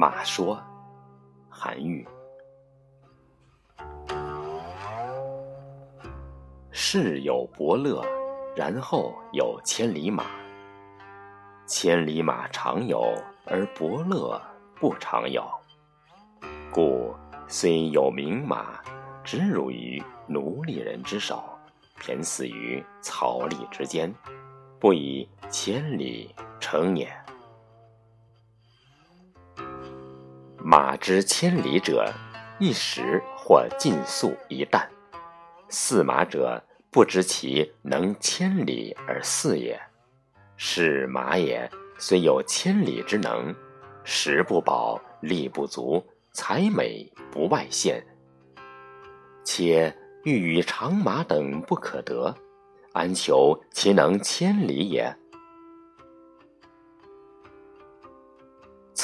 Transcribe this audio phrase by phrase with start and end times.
[0.00, 0.62] 马说，
[1.50, 2.06] 韩愈。
[6.70, 8.00] 世有伯乐，
[8.54, 10.26] 然后有千里马。
[11.66, 13.12] 千里马常有，
[13.44, 14.40] 而伯乐
[14.76, 15.44] 不常有。
[16.72, 17.12] 故
[17.48, 18.80] 虽有名马，
[19.24, 21.42] 只辱于奴隶人之手，
[22.00, 24.14] 骈死于草砾之间，
[24.78, 27.12] 不以千里称也。
[30.60, 32.12] 马之千里者，
[32.58, 34.82] 一时或尽粟一担；
[35.68, 39.80] 驷马者，不知其能千里而饲也。
[40.56, 43.54] 是马也，虽有千里之能，
[44.02, 48.04] 食不饱，力不足，才美不外见。
[49.44, 52.34] 且欲与长马等不可得，
[52.92, 55.16] 安求其能千里也？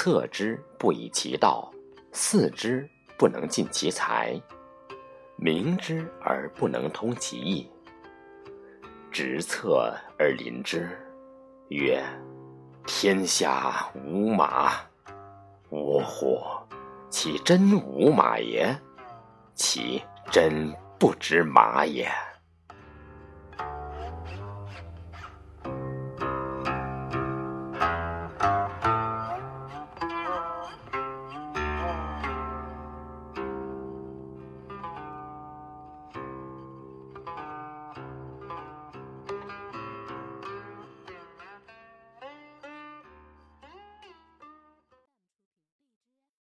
[0.04, 1.72] 策之不以其道，
[2.12, 4.38] 饲之不能尽其才，
[5.34, 7.70] 明之而不能通其意，
[9.10, 10.90] 执策而临之。
[11.70, 12.04] 曰：
[12.86, 14.72] 天下无马，
[15.70, 16.38] 呜呼！
[17.08, 18.78] 其真无马也？
[19.54, 22.06] 其真不知马也。